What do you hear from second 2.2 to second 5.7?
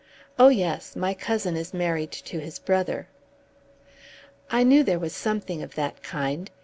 his brother." "I knew there was something